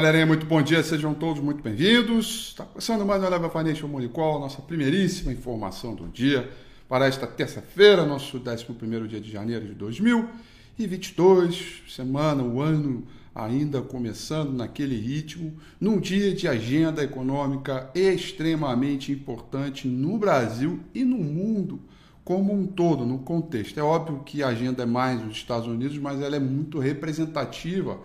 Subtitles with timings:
[0.00, 2.52] Galerinha, muito bom dia, sejam todos muito bem-vindos.
[2.52, 6.50] Está começando mais uma Leva Financial Money Call, nossa primeiríssima informação do dia
[6.88, 8.64] para esta terça-feira, nosso 11
[9.06, 16.48] dia de janeiro de 2022, semana, o ano ainda começando naquele ritmo, num dia de
[16.48, 21.78] agenda econômica extremamente importante no Brasil e no mundo
[22.24, 23.78] como um todo, no contexto.
[23.78, 27.98] É óbvio que a agenda é mais nos Estados Unidos, mas ela é muito representativa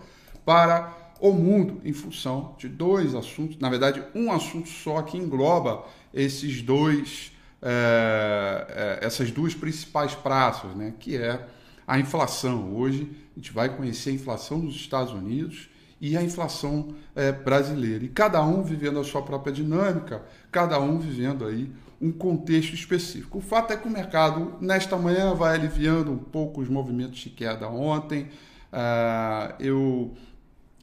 [0.44, 5.84] para o mundo em função de dois assuntos, na verdade, um assunto só que engloba
[6.12, 11.46] esses dois, é, essas duas principais praças, né, que é
[11.86, 12.74] a inflação.
[12.74, 15.68] Hoje a gente vai conhecer a inflação dos Estados Unidos
[16.00, 18.04] e a inflação é, brasileira.
[18.04, 23.38] E cada um vivendo a sua própria dinâmica, cada um vivendo aí um contexto específico.
[23.38, 27.30] O fato é que o mercado, nesta manhã, vai aliviando um pouco os movimentos de
[27.30, 28.28] queda ontem.
[28.70, 30.14] Uh, eu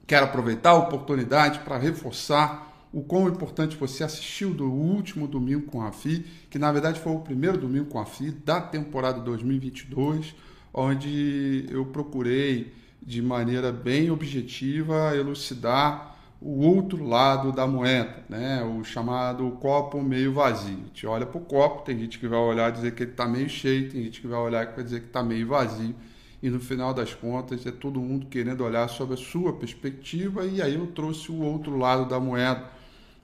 [0.05, 5.81] Quero aproveitar a oportunidade para reforçar o quão importante você assistiu do último domingo com
[5.81, 10.35] a FI, que na verdade foi o primeiro domingo com a FI da temporada 2022,
[10.73, 18.61] onde eu procurei de maneira bem objetiva elucidar o outro lado da moeda, né?
[18.61, 20.73] o chamado copo meio vazio.
[20.73, 23.11] A gente olha para o copo, tem gente que vai olhar e dizer que ele
[23.11, 25.95] está meio cheio, tem gente que vai olhar e vai dizer que está meio vazio
[26.43, 30.61] e no final das contas é todo mundo querendo olhar sobre a sua perspectiva e
[30.61, 32.69] aí eu trouxe o outro lado da moeda.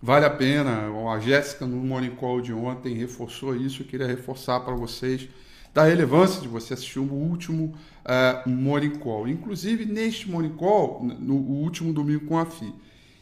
[0.01, 4.61] Vale a pena, a Jéssica no Morning Call de ontem reforçou isso, eu queria reforçar
[4.61, 5.27] para vocês
[5.73, 7.75] da relevância de você assistir o último
[8.05, 12.73] uh, Morning Call, inclusive neste Morning Call, no último domingo com a FI.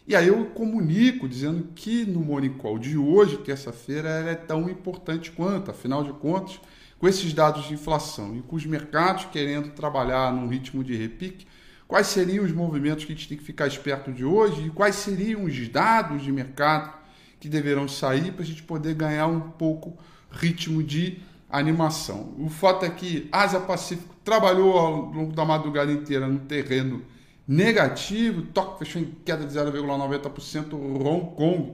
[0.08, 4.70] E aí eu comunico dizendo que no Morning Call de hoje, terça-feira, ela é tão
[4.70, 6.62] importante quanto, afinal de contas,
[7.00, 11.46] com esses dados de inflação e com os mercados querendo trabalhar num ritmo de repique,
[11.88, 14.96] quais seriam os movimentos que a gente tem que ficar esperto de hoje e quais
[14.96, 16.92] seriam os dados de mercado
[17.40, 19.98] que deverão sair para a gente poder ganhar um pouco
[20.32, 21.20] ritmo de
[21.50, 22.34] animação.
[22.38, 27.04] O fato é que Ásia Pacífico trabalhou ao longo da madrugada inteira no terreno
[27.48, 31.74] negativo, Tóquio fechou em queda de 0,90%, Hong Kong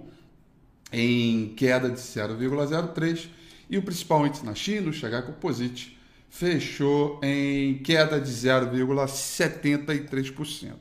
[0.92, 3.30] em queda de 0,03%,
[3.74, 5.98] e o principal índice na China, o Shanghai Composite,
[6.30, 10.74] fechou em queda de 0,73%.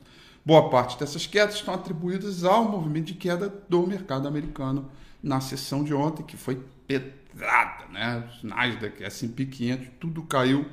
[0.45, 4.91] Boa parte dessas quedas estão atribuídas ao movimento de queda do mercado americano
[5.23, 8.29] na sessão de ontem, que foi pedrada, né?
[8.43, 10.63] Nasdaq, S&P 500, tudo caiu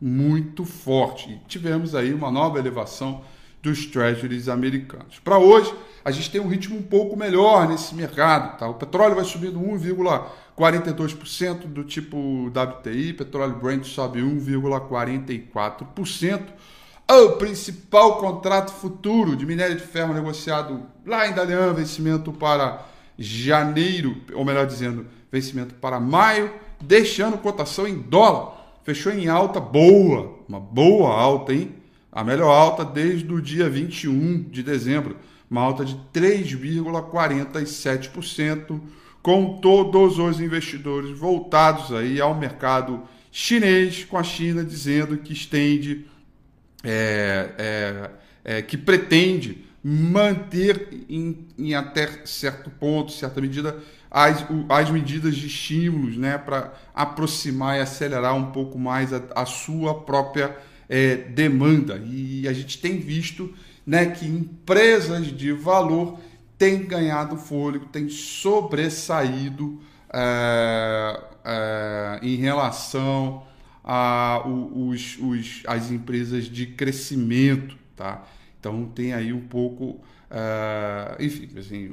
[0.00, 1.30] muito forte.
[1.30, 3.22] E tivemos aí uma nova elevação
[3.62, 5.18] dos treasuries americanos.
[5.18, 5.74] Para hoje,
[6.04, 8.58] a gente tem um ritmo um pouco melhor nesse mercado.
[8.58, 8.68] Tá?
[8.68, 16.42] O petróleo vai subindo 1,42% do tipo WTI, petróleo Brent sobe 1,44%.
[17.10, 22.86] O principal contrato futuro de minério de ferro negociado lá em Dalian, vencimento para
[23.18, 28.58] janeiro, ou melhor dizendo, vencimento para maio, deixando cotação em dólar.
[28.84, 31.74] Fechou em alta boa, uma boa alta, hein?
[32.18, 35.16] A melhor alta desde o dia 21 de dezembro,
[35.48, 38.80] uma alta de 3,47%,
[39.22, 46.06] com todos os investidores voltados aí ao mercado chinês, com a China dizendo que estende,
[46.82, 48.10] é, é,
[48.42, 53.78] é, que pretende manter em, em, até certo ponto, certa medida,
[54.10, 59.46] as, as medidas de estímulos né, para aproximar e acelerar um pouco mais a, a
[59.46, 62.02] sua própria é, demanda.
[62.04, 63.52] E a gente tem visto
[63.86, 66.18] né, que empresas de valor
[66.56, 69.80] têm ganhado fôlego, têm sobressaído
[70.12, 73.46] é, é, em relação
[73.84, 77.76] a os, os, as empresas de crescimento.
[77.96, 78.24] Tá?
[78.58, 80.00] Então tem aí um pouco.
[80.30, 81.90] Uh, enfim, assim,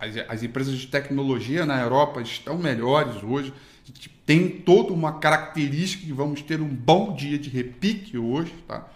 [0.00, 3.52] as, as, empresas de tecnologia na Europa estão melhores hoje
[4.26, 8.86] tem toda uma característica que vamos ter um bom dia de repique hoje, tá?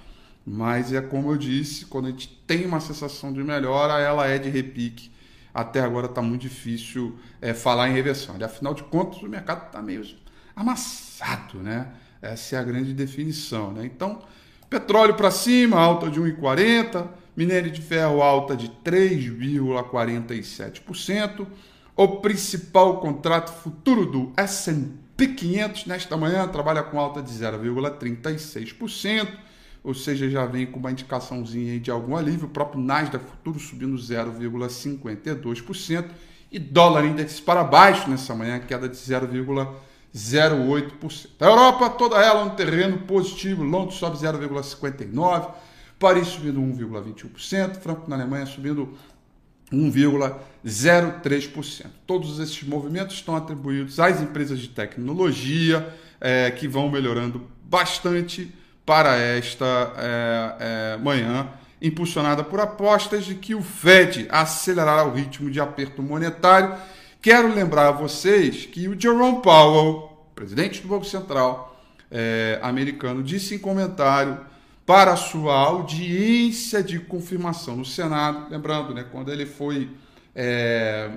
[0.47, 4.39] Mas é como eu disse, quando a gente tem uma sensação de melhora, ela é
[4.39, 5.11] de repique.
[5.55, 8.37] Até agora está muito difícil é, falar em reversão.
[8.39, 10.05] E, afinal de contas, o mercado está meio
[10.57, 11.93] amassado, né?
[12.21, 13.85] Essa é a grande definição, né?
[13.85, 14.21] Então,
[14.69, 17.07] petróleo para cima, alta de 1,40,
[17.37, 21.47] minério de ferro alta de 3,47%.
[21.95, 29.29] O principal contrato futuro do S&P 500 nesta manhã trabalha com alta de 0,36%,
[29.85, 32.47] ou seja, já vem com uma indicaçãozinha de algum alívio.
[32.47, 36.07] O próprio Nasdaq futuro subindo 0,52%
[36.51, 41.29] e dólar índice para baixo nessa manhã, queda de 0,08%.
[41.41, 45.51] A Europa toda ela no terreno positivo, Londres sobe 0,59%.
[45.99, 48.93] Paris subindo 1,21%, Franco na Alemanha subindo
[49.73, 51.87] 1,03%.
[52.07, 55.89] Todos esses movimentos estão atribuídos às empresas de tecnologia
[56.21, 58.53] é, que vão melhorando bastante
[58.85, 61.49] para esta é, é, manhã,
[61.81, 66.77] impulsionada por apostas de que o Fed acelerará o ritmo de aperto monetário.
[67.21, 71.81] Quero lembrar a vocês que o Jerome Powell, presidente do Banco Central
[72.11, 74.39] é, americano, disse em comentário
[74.85, 79.91] para sua audiência de confirmação no Senado, lembrando, né, quando ele foi
[80.35, 81.11] é,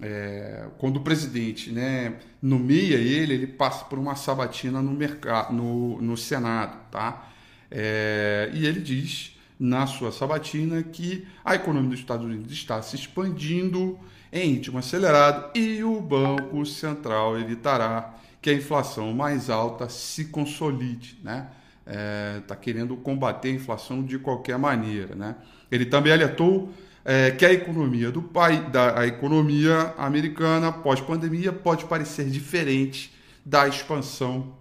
[0.00, 6.00] é, quando o presidente né, nomeia ele, ele passa por uma sabatina no, mercado, no,
[6.00, 6.78] no Senado.
[6.90, 7.28] Tá?
[7.70, 12.96] É, e ele diz na sua sabatina que a economia dos Estados Unidos está se
[12.96, 13.98] expandindo
[14.32, 21.18] em ritmo acelerado e o Banco Central evitará que a inflação mais alta se consolide.
[21.22, 21.46] Né?
[21.90, 25.14] Está é, tá querendo combater a inflação de qualquer maneira.
[25.14, 25.34] Né?
[25.70, 26.72] Ele também alertou
[27.04, 33.12] é, que a economia do pai, da economia americana pós-pandemia pode parecer diferente
[33.44, 34.54] da expansão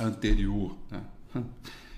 [0.00, 0.76] anterior.
[0.90, 1.00] Né?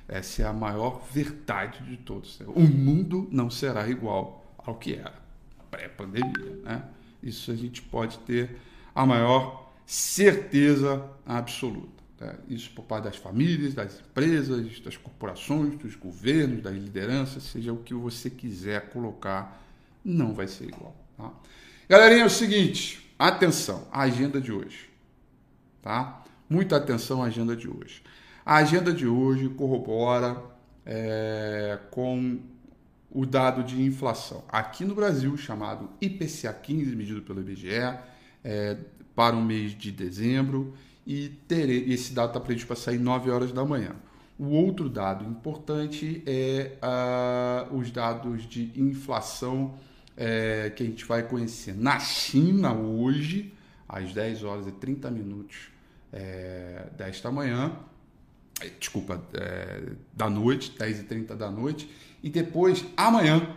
[0.06, 2.40] Essa é a maior verdade de todos.
[2.46, 5.14] O mundo não será igual ao que era
[5.70, 6.58] pré-pandemia.
[6.62, 6.82] Né?
[7.22, 8.56] Isso a gente pode ter
[8.94, 11.97] a maior certeza absoluta.
[12.20, 12.34] Né?
[12.48, 17.78] Isso por parte das famílias, das empresas, das corporações, dos governos, das lideranças, seja o
[17.78, 19.62] que você quiser colocar,
[20.04, 20.96] não vai ser igual.
[21.16, 21.32] Tá?
[21.88, 24.88] Galerinha, é o seguinte, atenção, a agenda de hoje.
[25.82, 26.24] Tá?
[26.48, 28.02] Muita atenção à agenda de hoje.
[28.44, 30.42] A agenda de hoje corrobora
[30.84, 32.40] é, com
[33.10, 37.98] o dado de inflação aqui no Brasil, chamado IPCA 15, medido pelo IBGE,
[38.44, 38.76] é,
[39.14, 40.74] para o mês de dezembro,
[41.08, 43.96] e terei, esse dado está previsto para sair 9 horas da manhã.
[44.38, 49.74] O outro dado importante é uh, os dados de inflação
[50.14, 53.54] é, que a gente vai conhecer na China hoje,
[53.88, 55.70] às 10 horas e 30 minutos
[56.12, 57.72] é, desta manhã,
[58.60, 61.90] é, desculpa, é, da noite, 10 e 30 da noite,
[62.22, 63.56] e depois amanhã,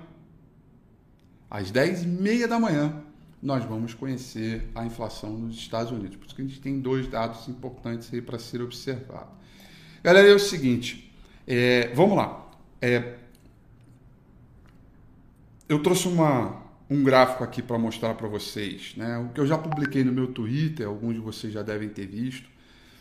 [1.50, 3.04] às 10 e meia da manhã,
[3.42, 6.16] nós vamos conhecer a inflação nos Estados Unidos.
[6.16, 9.30] Por isso que a gente tem dois dados importantes aí para ser observado.
[10.04, 11.12] Galera, é o seguinte,
[11.48, 12.50] é, vamos lá.
[12.82, 13.16] É,
[15.68, 19.18] eu trouxe uma, um gráfico aqui para mostrar para vocês, né?
[19.18, 22.50] O que eu já publiquei no meu Twitter, alguns de vocês já devem ter visto,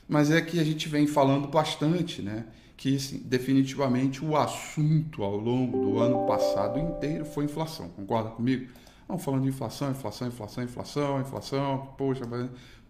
[0.09, 2.47] mas é que a gente vem falando bastante, né?
[2.77, 7.89] Que assim, definitivamente o assunto ao longo do ano passado inteiro foi inflação.
[7.91, 8.69] Concorda comigo?
[9.11, 11.95] Vamos falando de inflação, inflação, inflação, inflação, inflação.
[11.99, 12.23] Poxa,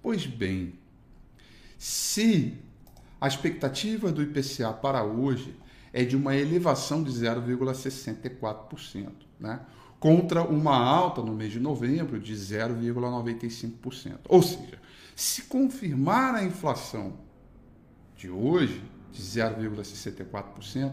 [0.02, 0.74] pois bem,
[1.78, 2.58] se
[3.18, 5.58] a expectativa do IPCA para hoje
[5.94, 9.08] é de uma elevação de 0,64%,
[9.38, 9.60] né?
[9.98, 14.18] contra uma alta no mês de novembro de 0,95%.
[14.28, 14.78] Ou seja,
[15.16, 17.14] se confirmar a inflação
[18.14, 20.92] de hoje de 0,64%,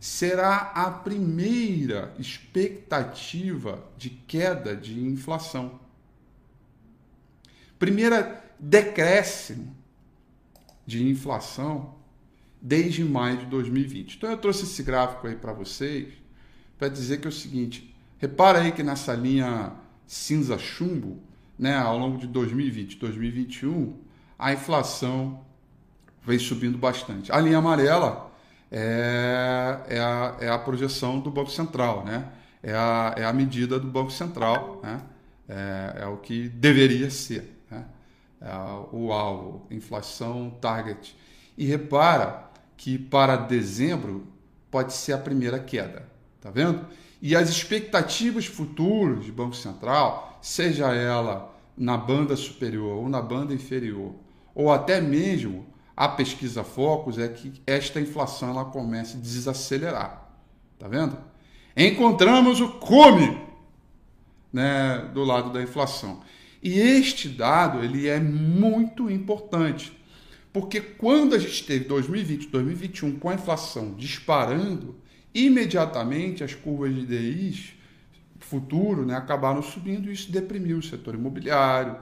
[0.00, 5.80] será a primeira expectativa de queda de inflação.
[7.78, 9.76] Primeira decréscimo
[10.86, 11.94] de inflação
[12.60, 14.16] desde maio de 2020.
[14.16, 16.08] Então eu trouxe esse gráfico aí para vocês
[16.78, 19.72] para dizer que é o seguinte, repara aí que nessa linha
[20.06, 21.20] cinza chumbo,
[21.58, 23.96] né, ao longo de 2020 e 2021,
[24.38, 25.44] a inflação
[26.24, 27.32] vem subindo bastante.
[27.32, 28.27] A linha amarela
[28.70, 32.26] é, é, a, é a projeção do Banco Central, né?
[32.62, 35.00] é, a, é a medida do Banco Central, né?
[35.48, 37.84] é, é o que deveria ser né?
[38.40, 38.52] é
[38.92, 41.16] o alvo, inflação target.
[41.56, 44.26] E repara que para dezembro
[44.70, 46.08] pode ser a primeira queda,
[46.40, 46.86] tá vendo?
[47.20, 53.52] E as expectativas futuras de Banco Central, seja ela na banda superior ou na banda
[53.52, 54.14] inferior,
[54.54, 55.66] ou até mesmo
[55.98, 60.30] a pesquisa Focus é que esta inflação ela comece a desacelerar.
[60.78, 61.18] Tá vendo?
[61.76, 63.36] Encontramos o cume
[64.52, 66.20] né, do lado da inflação.
[66.62, 69.92] E este dado ele é muito importante,
[70.52, 74.94] porque quando a gente teve 2020, 2021 com a inflação disparando,
[75.34, 77.72] imediatamente as curvas de DIs
[78.38, 81.96] futuro né, acabaram subindo e isso deprimiu o setor imobiliário,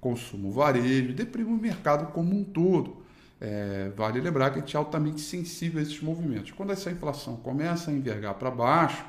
[0.00, 3.01] consumo varejo, deprimiu o mercado como um todo.
[3.44, 6.52] É, vale lembrar que a gente é altamente sensível a esses movimentos.
[6.52, 9.04] Quando essa inflação começa a envergar para baixo,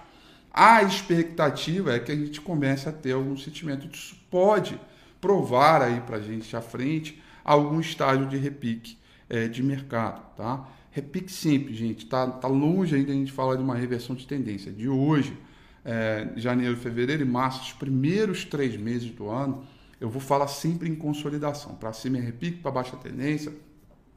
[0.52, 3.88] a expectativa é que a gente comece a ter algum sentimento.
[3.94, 4.82] Isso pode
[5.22, 8.98] provar aí para a gente à frente algum estágio de repique
[9.30, 10.24] é, de mercado.
[10.36, 10.68] Tá?
[10.90, 12.08] Repique simples, gente.
[12.08, 14.72] Tá, tá longe ainda a gente falar de uma reversão de tendência.
[14.72, 15.38] De hoje,
[15.86, 19.64] é, janeiro, fevereiro e março, os primeiros três meses do ano,
[20.02, 21.76] eu vou falar sempre em consolidação.
[21.76, 23.54] Para cima é repique, para baixo é tendência.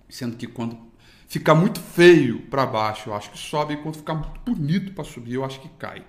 [0.08, 0.78] Sendo que quando
[1.28, 3.74] ficar muito feio para baixo, eu acho que sobe.
[3.74, 6.04] E quando ficar muito bonito para subir, eu acho que cai.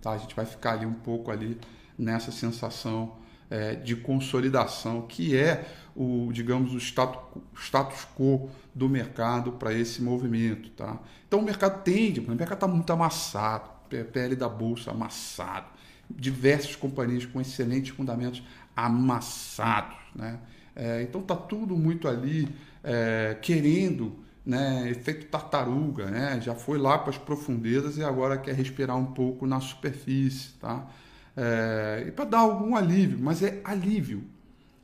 [0.00, 0.12] Tá?
[0.12, 1.58] A gente vai ficar ali um pouco ali
[1.98, 3.16] nessa sensação
[3.50, 10.02] é, de consolidação, que é o, digamos, o status, status quo do mercado para esse
[10.02, 10.70] movimento.
[10.70, 10.98] Tá?
[11.26, 15.66] Então o mercado tende, o mercado está muito amassado, PL da Bolsa amassado,
[16.10, 18.42] diversas companhias com excelentes fundamentos
[18.86, 19.96] amassados.
[20.14, 20.38] Né?
[20.74, 22.48] É, então está tudo muito ali
[22.82, 26.40] é, querendo né, efeito tartaruga, né?
[26.40, 30.52] já foi lá para as profundezas e agora quer respirar um pouco na superfície.
[30.60, 30.86] Tá?
[31.38, 34.24] é, e para dar algum alívio, mas é alívio,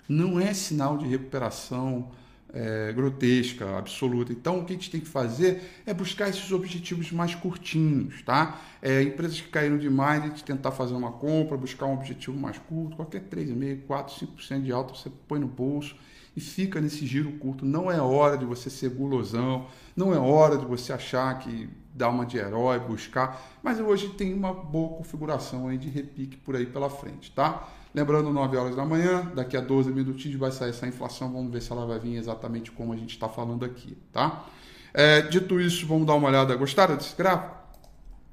[0.08, 2.10] não é sinal de recuperação
[2.54, 4.32] é, grotesca, absoluta.
[4.32, 8.60] Então, o que a gente tem que fazer é buscar esses objetivos mais curtinhos, tá?
[8.80, 12.56] É, empresas que caíram demais, a gente tentar fazer uma compra, buscar um objetivo mais
[12.56, 15.96] curto, qualquer 3,5%, 4%, 5% de alta você põe no bolso
[16.36, 17.66] e fica nesse giro curto.
[17.66, 22.08] Não é hora de você ser gulosão, não é hora de você achar que dar
[22.08, 26.66] uma de herói, buscar, mas hoje tem uma boa configuração aí de repique por aí
[26.66, 27.68] pela frente, tá?
[27.94, 31.62] Lembrando, 9 horas da manhã, daqui a 12 minutinhos vai sair essa inflação, vamos ver
[31.62, 34.46] se ela vai vir exatamente como a gente está falando aqui, tá?
[34.92, 36.54] É, dito isso, vamos dar uma olhada.
[36.56, 37.54] Gostaram desse gráfico?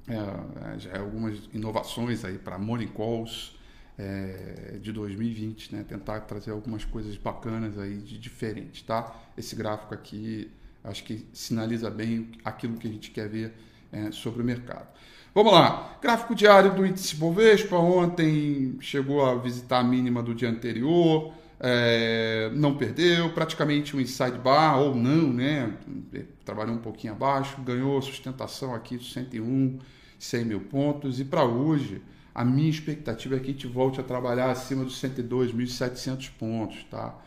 [0.08, 3.56] É, é já é algumas inovações aí para Morning Calls
[3.96, 5.84] é, de 2020, né?
[5.88, 9.14] Tentar trazer algumas coisas bacanas aí de diferente, tá?
[9.36, 10.50] Esse gráfico aqui
[10.84, 13.52] Acho que sinaliza bem aquilo que a gente quer ver
[13.92, 14.88] é, sobre o mercado.
[15.34, 17.76] Vamos lá, gráfico diário do índice Bovespa.
[17.76, 24.36] Ontem chegou a visitar a mínima do dia anterior, é, não perdeu, praticamente um inside
[24.36, 25.72] bar, ou não, né?
[26.44, 29.78] Trabalhou um pouquinho abaixo, ganhou sustentação aqui de 101,
[30.18, 31.18] 100 mil pontos.
[31.18, 32.02] E para hoje,
[32.34, 37.18] a minha expectativa é que a gente volte a trabalhar acima dos 102.700 pontos, tá?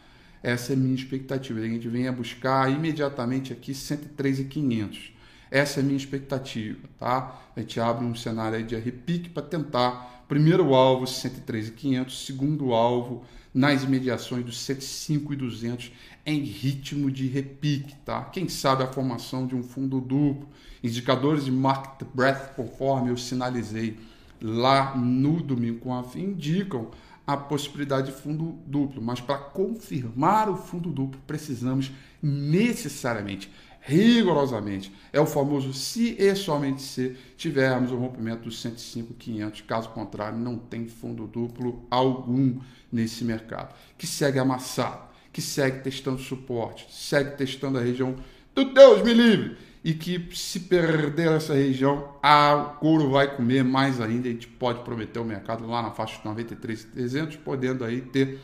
[0.44, 1.60] Essa é a minha expectativa.
[1.60, 5.15] A gente venha buscar imediatamente aqui 103,500.
[5.50, 7.42] Essa é a minha expectativa, tá?
[7.56, 13.24] A gente abre um cenário aí de repique para tentar primeiro alvo 103,500, segundo alvo
[13.54, 15.92] nas imediações dos 105,200
[16.26, 18.24] em ritmo de repique, tá?
[18.26, 20.50] Quem sabe a formação de um fundo duplo,
[20.84, 23.98] indicadores de market breadth, conforme eu sinalizei
[24.42, 26.90] lá no domingo com a indicam
[27.26, 33.52] a possibilidade de fundo duplo, mas para confirmar o fundo duplo precisamos necessariamente,
[33.86, 40.40] rigorosamente, é o famoso se e somente se tivermos o rompimento dos 105,500, caso contrário
[40.40, 42.60] não tem fundo duplo algum
[42.92, 48.16] nesse mercado, que segue amassado, que segue testando suporte, segue testando a região
[48.56, 54.02] do Deus me livre, e que se perder essa região, a couro vai comer mais
[54.02, 54.28] ainda.
[54.28, 58.40] A gente pode prometer o mercado lá na faixa de 93,300, podendo aí ter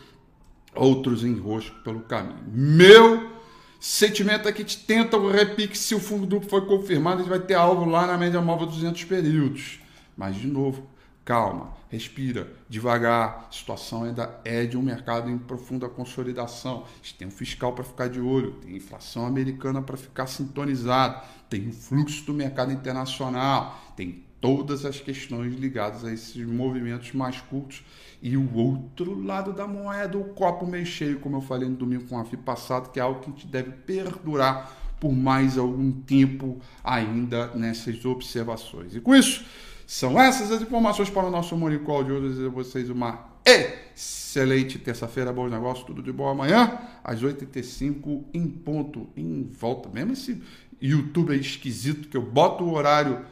[0.75, 2.43] outros enroscos pelo caminho.
[2.47, 3.40] Meu
[3.81, 7.29] sentimento é que gente tenta o repique, se o fundo duplo foi confirmado, a gente
[7.29, 9.79] vai ter algo lá na média móvel 200 períodos.
[10.15, 10.87] Mas, de novo,
[11.25, 13.47] calma, respira, devagar.
[13.49, 16.83] A situação ainda é de um mercado em profunda consolidação.
[16.85, 21.25] A gente tem um fiscal para ficar de olho, tem inflação americana para ficar sintonizado,
[21.49, 27.39] tem o fluxo do mercado internacional, tem todas as questões ligadas a esses movimentos mais
[27.41, 27.83] curtos.
[28.21, 32.05] E o outro lado da moeda, o copo meio cheio, como eu falei no domingo
[32.07, 35.91] com a FI passado, que é algo que a gente deve perdurar por mais algum
[35.91, 38.95] tempo ainda nessas observações.
[38.95, 39.43] E com isso,
[39.87, 42.23] são essas as informações para o nosso Morning Call de hoje.
[42.23, 48.25] Eu desejo a vocês uma excelente terça-feira, bons negócios, tudo de bom amanhã, às 8h35
[48.33, 49.89] em ponto, em volta.
[49.89, 50.41] Mesmo esse
[50.79, 53.25] YouTube é esquisito, que eu boto o horário.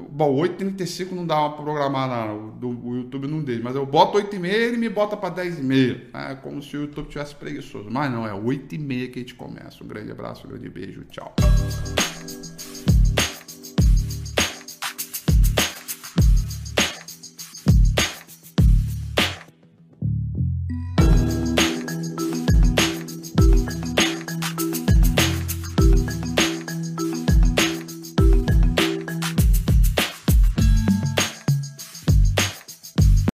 [0.00, 4.44] Bom, 8h35 não dá uma programar não, o YouTube não deixa, mas eu boto 8h30
[4.44, 6.00] e ele me bota para 10h30.
[6.14, 7.88] É como se o YouTube tivesse preguiçoso.
[7.90, 9.82] Mas não, é 8h30 que a gente começa.
[9.82, 11.34] Um grande abraço, um grande beijo, tchau.